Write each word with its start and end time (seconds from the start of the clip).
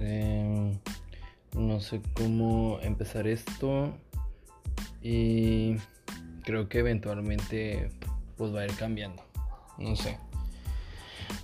Em, 0.00 0.78
no 1.56 1.80
sé 1.80 2.00
cómo 2.14 2.78
empezar 2.82 3.26
esto 3.26 3.92
y 5.02 5.74
creo 6.44 6.68
que 6.68 6.78
eventualmente 6.78 7.90
pues 8.36 8.54
va 8.54 8.60
a 8.60 8.64
ir 8.66 8.76
cambiando, 8.76 9.22
no 9.76 9.96
sé. 9.96 10.18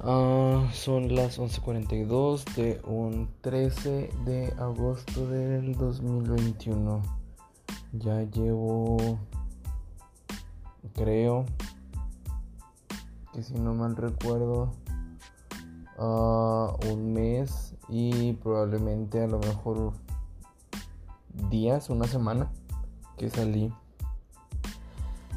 Ah, 0.01 0.71
son 0.73 1.15
las 1.17 1.39
11:42 1.41 2.45
de 2.55 2.81
un 2.85 3.29
13 3.41 4.11
de 4.25 4.53
agosto 4.59 5.27
del 5.27 5.75
2021. 5.75 7.03
Ya 7.93 8.23
llevo, 8.23 9.19
creo 10.95 11.45
que 13.33 13.43
si 13.43 13.55
no 13.55 13.75
mal 13.75 13.97
recuerdo, 13.97 14.73
un 15.99 17.13
mes 17.13 17.75
y 17.89 18.33
probablemente 18.35 19.23
a 19.23 19.27
lo 19.27 19.39
mejor 19.39 19.93
días, 21.51 21.91
una 21.91 22.07
semana 22.07 22.51
que 23.17 23.31
salí 23.31 23.73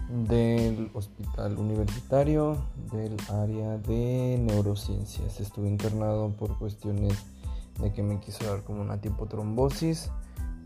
del 0.09 0.89
hospital 0.93 1.57
universitario 1.57 2.57
del 2.91 3.17
área 3.30 3.77
de 3.77 4.38
neurociencias. 4.39 5.39
Estuve 5.39 5.67
internado 5.67 6.30
por 6.30 6.58
cuestiones 6.58 7.13
de 7.80 7.91
que 7.91 8.02
me 8.03 8.19
quiso 8.19 8.45
dar 8.45 8.63
como 8.63 8.81
una 8.81 9.02
tipo 9.02 9.27
trombosis, 9.27 10.09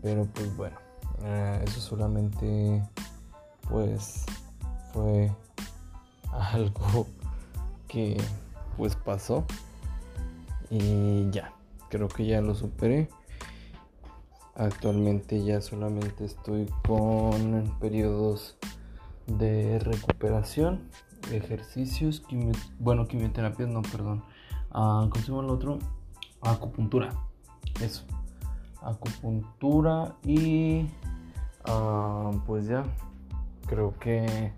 pero 0.00 0.26
pues 0.26 0.56
bueno, 0.56 0.76
uh, 1.20 1.62
eso 1.64 1.80
solamente 1.80 2.82
pues 3.68 4.24
fue 4.92 5.32
algo 6.32 7.06
que 7.88 8.16
pues 8.76 8.96
pasó 8.96 9.44
y 10.72 11.28
ya, 11.30 11.52
creo 11.90 12.08
que 12.08 12.24
ya 12.24 12.40
lo 12.40 12.54
superé. 12.54 13.10
Actualmente 14.54 15.44
ya 15.44 15.60
solamente 15.60 16.24
estoy 16.24 16.66
con 16.86 17.76
periodos 17.78 18.56
de 19.26 19.78
recuperación, 19.78 20.88
ejercicios, 21.30 22.22
bueno, 22.78 23.06
quimioterapias, 23.06 23.68
no, 23.68 23.82
perdón. 23.82 24.24
Uh, 24.74 25.10
¿Cómo 25.10 25.42
el 25.42 25.50
otro? 25.50 25.78
Acupuntura. 26.40 27.10
Eso. 27.82 28.04
Acupuntura 28.80 30.16
y 30.24 30.86
uh, 31.68 32.38
pues 32.46 32.66
ya, 32.66 32.84
creo 33.66 33.98
que 33.98 34.52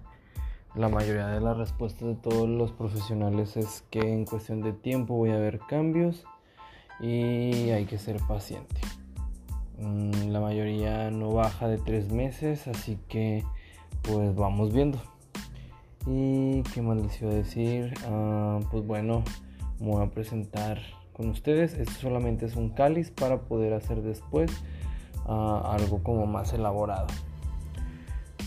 la 0.75 0.89
mayoría 0.89 1.29
de 1.29 1.41
las 1.41 1.57
respuestas 1.57 2.09
de 2.09 2.15
todos 2.17 2.49
los 2.49 2.73
profesionales 2.73 3.57
es 3.57 3.85
que 3.91 4.01
en 4.01 4.25
cuestión 4.25 4.61
de 4.61 4.73
tiempo 4.73 5.15
voy 5.15 5.31
a 5.31 5.39
ver 5.39 5.61
cambios 5.69 6.25
y 7.01 7.71
hay 7.71 7.87
que 7.87 7.99
ser 7.99 8.17
paciente. 8.27 8.81
Mm, 9.79 10.31
la 10.31 10.41
mayoría 10.41 11.11
no 11.11 11.31
baja 11.31 11.69
de 11.69 11.79
tres 11.79 12.11
meses, 12.11 12.67
así 12.67 12.99
que 13.09 13.45
pues 14.03 14.35
vamos 14.35 14.73
viendo. 14.73 14.99
¿Y 16.07 16.63
qué 16.75 16.83
más 16.83 16.99
les 16.99 17.23
iba 17.23 17.31
a 17.31 17.35
decir? 17.35 17.95
Ah, 18.07 18.61
pues 18.71 18.85
bueno, 18.85 19.23
me 19.79 19.91
voy 19.93 20.05
a 20.05 20.11
presentar 20.11 20.81
con 21.13 21.29
ustedes. 21.29 21.75
Esto 21.75 21.95
solamente 22.01 22.47
es 22.47 22.57
un 22.57 22.71
cáliz 22.71 23.11
para 23.11 23.43
poder 23.43 23.75
hacer 23.75 24.03
después 24.03 24.51
ah, 25.27 25.77
algo 25.79 26.03
como 26.03 26.27
más 26.27 26.53
elaborado. 26.53 27.07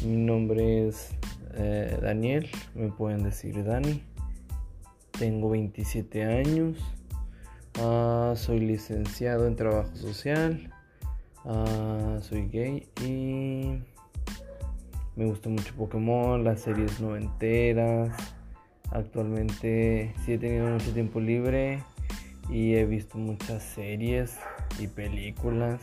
Mi 0.06 0.18
nombre 0.18 0.88
es 0.88 1.17
eh, 1.58 1.98
Daniel, 2.02 2.48
me 2.76 2.90
pueden 2.90 3.24
decir 3.24 3.64
Dani. 3.64 4.04
Tengo 5.18 5.50
27 5.50 6.24
años. 6.24 6.78
Ah, 7.80 8.34
soy 8.36 8.60
licenciado 8.60 9.48
en 9.48 9.56
trabajo 9.56 9.96
social. 9.96 10.72
Ah, 11.46 12.18
soy 12.22 12.48
gay 12.50 12.88
y 13.04 13.80
me 15.16 15.26
gusta 15.26 15.50
mucho 15.50 15.74
Pokémon, 15.76 16.44
las 16.44 16.62
series 16.62 17.00
noventeras. 17.00 18.16
Actualmente 18.92 20.14
sí 20.24 20.34
he 20.34 20.38
tenido 20.38 20.68
mucho 20.68 20.92
tiempo 20.94 21.20
libre 21.20 21.84
y 22.50 22.76
he 22.76 22.86
visto 22.86 23.18
muchas 23.18 23.64
series 23.64 24.38
y 24.80 24.88
películas. 24.88 25.82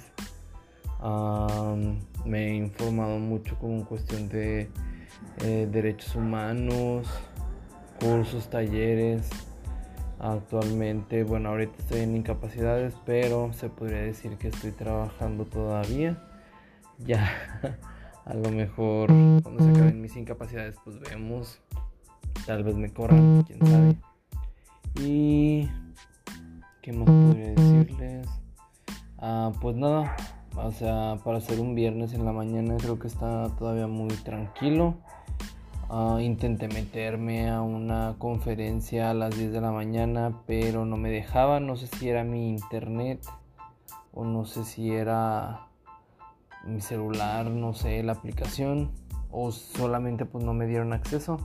me 2.24 2.48
he 2.48 2.54
informado 2.54 3.18
mucho 3.18 3.58
como 3.58 3.84
cuestión 3.84 4.28
de 4.28 4.68
eh, 5.44 5.68
derechos 5.70 6.14
humanos, 6.14 7.08
cursos, 8.00 8.48
talleres. 8.48 9.28
Actualmente, 10.18 11.24
bueno, 11.24 11.50
ahorita 11.50 11.74
estoy 11.78 12.00
en 12.00 12.16
incapacidades, 12.16 12.94
pero 13.04 13.52
se 13.52 13.68
podría 13.68 13.98
decir 13.98 14.36
que 14.38 14.48
estoy 14.48 14.70
trabajando 14.72 15.44
todavía. 15.44 16.22
Ya, 16.98 17.30
a 18.24 18.34
lo 18.34 18.50
mejor 18.50 19.08
cuando 19.42 19.62
se 19.64 19.70
acaben 19.70 20.00
mis 20.00 20.16
incapacidades, 20.16 20.76
pues 20.84 20.98
vemos. 21.00 21.60
Tal 22.46 22.62
vez 22.62 22.74
me 22.76 22.92
corran, 22.92 23.42
quién 23.44 23.64
sabe. 23.66 23.96
Y, 25.00 25.68
¿qué 26.82 26.92
más 26.92 27.06
podría 27.06 27.50
decirles? 27.50 28.28
Ah, 29.18 29.50
pues 29.60 29.76
nada, 29.76 30.14
o 30.56 30.72
sea, 30.72 31.18
para 31.24 31.38
hacer 31.38 31.60
un 31.60 31.74
viernes 31.74 32.14
en 32.14 32.24
la 32.24 32.32
mañana 32.32 32.76
creo 32.78 32.98
que 32.98 33.08
está 33.08 33.48
todavía 33.58 33.86
muy 33.86 34.08
tranquilo. 34.08 34.94
Uh, 35.90 36.18
intenté 36.18 36.68
meterme 36.68 37.50
a 37.50 37.62
una 37.62 38.14
conferencia 38.18 39.10
a 39.10 39.14
las 39.14 39.36
10 39.36 39.52
de 39.52 39.60
la 39.60 39.70
mañana, 39.70 40.40
pero 40.46 40.84
no 40.84 40.96
me 40.96 41.10
dejaba. 41.10 41.60
No 41.60 41.76
sé 41.76 41.86
si 41.86 42.08
era 42.08 42.24
mi 42.24 42.48
internet 42.48 43.24
o 44.12 44.24
no 44.24 44.44
sé 44.44 44.64
si 44.64 44.90
era 44.90 45.68
mi 46.64 46.80
celular, 46.80 47.50
no 47.50 47.74
sé, 47.74 48.02
la 48.02 48.12
aplicación 48.12 48.90
o 49.30 49.50
solamente 49.52 50.24
pues 50.24 50.44
no 50.44 50.54
me 50.54 50.66
dieron 50.66 50.92
acceso. 50.92 51.38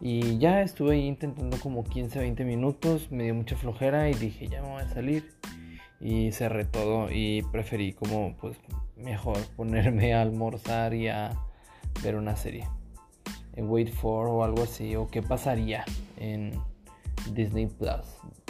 Y 0.00 0.38
ya 0.38 0.62
estuve 0.62 0.94
ahí 0.94 1.06
intentando 1.06 1.58
como 1.58 1.84
15, 1.84 2.18
20 2.18 2.44
minutos, 2.44 3.12
me 3.12 3.24
dio 3.24 3.34
mucha 3.34 3.56
flojera 3.56 4.08
y 4.08 4.14
dije, 4.14 4.48
ya 4.48 4.62
me 4.62 4.68
voy 4.70 4.82
a 4.82 4.88
salir. 4.88 5.34
Y 6.00 6.32
cerré 6.32 6.64
todo 6.64 7.08
y 7.10 7.42
preferí 7.52 7.92
como 7.92 8.34
pues 8.36 8.56
mejor 8.96 9.38
ponerme 9.56 10.14
a 10.14 10.22
almorzar 10.22 10.94
y 10.94 11.08
a 11.08 11.32
ver 12.02 12.16
una 12.16 12.36
serie 12.36 12.66
en 13.54 13.68
Wait 13.68 13.92
For 13.92 14.28
o 14.28 14.44
algo 14.44 14.62
así, 14.62 14.96
o 14.96 15.08
qué 15.08 15.22
pasaría 15.22 15.84
en 16.16 16.52
Disney 17.32 17.66
Plus. 17.66 18.06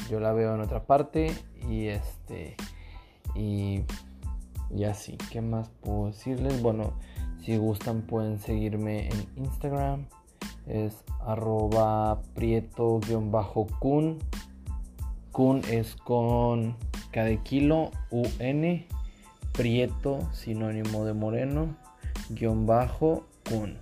Yo 0.09 0.21
la 0.21 0.33
veo 0.33 0.55
en 0.55 0.61
otra 0.61 0.85
parte 0.85 1.33
y 1.69 1.87
este 1.87 2.57
y, 3.35 3.83
y 4.75 4.85
así, 4.85 5.17
¿qué 5.31 5.41
más 5.41 5.71
puedo 5.81 6.07
decirles? 6.09 6.63
Bueno, 6.63 6.93
si 7.45 7.57
gustan 7.57 8.03
pueden 8.03 8.39
seguirme 8.39 9.09
en 9.09 9.27
Instagram, 9.37 10.07
es 10.67 11.05
arroba 11.21 12.21
prieto-kun. 12.35 14.19
Kun 15.33 15.63
es 15.71 15.97
con 15.97 16.77
cada 17.13 17.35
kilo, 17.43 17.91
UN, 18.11 18.87
prieto, 19.53 20.29
sinónimo 20.33 21.05
de 21.05 21.13
moreno, 21.13 21.77
guion 22.31 22.67
bajo, 22.67 23.27
kun. 23.49 23.77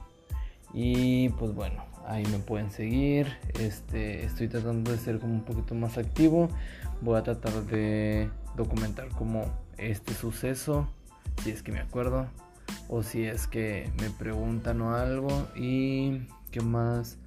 Y 0.72 1.28
pues 1.30 1.54
bueno, 1.54 1.84
ahí 2.06 2.24
me 2.26 2.38
pueden 2.38 2.70
seguir. 2.70 3.28
Este, 3.60 4.24
estoy 4.24 4.48
tratando 4.48 4.90
de 4.92 4.98
ser 4.98 5.18
como 5.18 5.34
un 5.34 5.42
poquito 5.42 5.74
más 5.74 5.98
activo. 5.98 6.48
Voy 7.00 7.18
a 7.18 7.22
tratar 7.22 7.52
de 7.66 8.30
documentar 8.56 9.08
como 9.10 9.44
este 9.76 10.14
suceso, 10.14 10.88
si 11.42 11.50
es 11.50 11.62
que 11.62 11.70
me 11.70 11.80
acuerdo, 11.80 12.26
o 12.88 13.02
si 13.02 13.24
es 13.24 13.46
que 13.46 13.90
me 14.00 14.10
preguntan 14.10 14.80
o 14.80 14.94
algo. 14.94 15.48
Y 15.54 16.22
qué 16.50 16.60
más. 16.60 17.18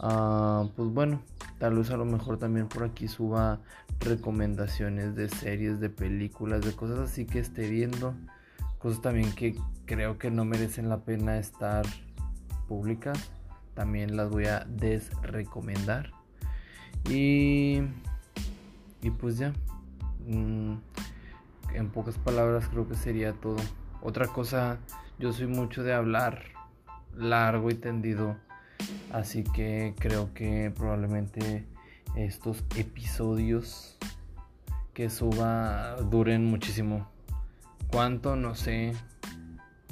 Uh, 0.00 0.68
pues 0.76 0.88
bueno, 0.90 1.20
tal 1.58 1.76
vez 1.76 1.90
a 1.90 1.96
lo 1.96 2.04
mejor 2.04 2.38
también 2.38 2.68
por 2.68 2.84
aquí 2.84 3.08
suba 3.08 3.60
recomendaciones 4.00 5.14
de 5.14 5.28
series, 5.28 5.80
de 5.80 5.90
películas, 5.90 6.64
de 6.64 6.72
cosas 6.72 6.98
así 6.98 7.26
que 7.26 7.40
esté 7.40 7.68
viendo. 7.68 8.14
Cosas 8.78 9.02
también 9.02 9.32
que 9.32 9.56
creo 9.86 10.18
que 10.18 10.30
no 10.30 10.44
merecen 10.44 10.88
la 10.88 10.98
pena 10.98 11.38
estar 11.38 11.84
públicas. 12.68 13.30
También 13.74 14.16
las 14.16 14.30
voy 14.30 14.46
a 14.46 14.64
desrecomendar. 14.68 16.12
Y 17.08 17.82
y 19.02 19.10
pues 19.10 19.38
ya. 19.38 19.52
Mm, 20.26 20.74
en 21.74 21.90
pocas 21.90 22.18
palabras 22.18 22.68
creo 22.68 22.88
que 22.88 22.94
sería 22.94 23.32
todo. 23.32 23.56
Otra 24.02 24.26
cosa 24.28 24.78
yo 25.18 25.32
soy 25.32 25.46
mucho 25.46 25.82
de 25.82 25.92
hablar 25.92 26.42
largo 27.16 27.70
y 27.70 27.74
tendido 27.74 28.36
así 29.12 29.44
que 29.44 29.94
creo 29.98 30.32
que 30.34 30.72
probablemente 30.76 31.66
estos 32.16 32.64
episodios 32.76 33.98
que 34.94 35.10
suba 35.10 35.96
duren 36.10 36.44
muchísimo. 36.44 37.08
Cuánto 37.90 38.36
no 38.36 38.54
sé 38.54 38.92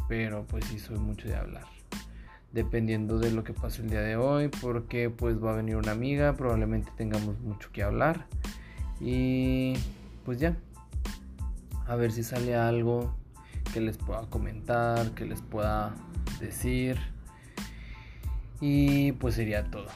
pero 0.08 0.46
pues 0.46 0.64
sí 0.66 0.78
soy 0.78 0.98
mucho 0.98 1.28
de 1.28 1.36
hablar. 1.36 1.64
Dependiendo 2.52 3.18
de 3.18 3.32
lo 3.32 3.44
que 3.44 3.52
pase 3.52 3.82
el 3.82 3.90
día 3.90 4.00
de 4.00 4.16
hoy, 4.16 4.48
porque 4.48 5.10
pues 5.10 5.42
va 5.42 5.52
a 5.52 5.56
venir 5.56 5.76
una 5.76 5.92
amiga, 5.92 6.34
probablemente 6.36 6.90
tengamos 6.96 7.38
mucho 7.40 7.70
que 7.72 7.82
hablar. 7.82 8.26
Y 9.00 9.74
pues 10.24 10.38
ya, 10.38 10.56
a 11.86 11.96
ver 11.96 12.12
si 12.12 12.22
sale 12.22 12.56
algo 12.56 13.14
que 13.74 13.80
les 13.80 13.98
pueda 13.98 14.22
comentar, 14.30 15.10
que 15.10 15.26
les 15.26 15.42
pueda 15.42 15.94
decir. 16.40 16.98
Y 18.60 19.12
pues 19.12 19.34
sería 19.34 19.64
todo. 19.70 19.88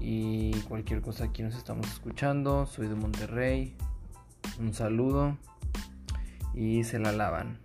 Y 0.00 0.52
cualquier 0.62 1.02
cosa 1.02 1.24
aquí 1.24 1.42
nos 1.42 1.54
estamos 1.54 1.86
escuchando. 1.88 2.66
Soy 2.66 2.88
de 2.88 2.94
Monterrey. 2.94 3.76
Un 4.58 4.72
saludo. 4.72 5.36
Y 6.54 6.84
se 6.84 6.98
la 6.98 7.12
lavan. 7.12 7.58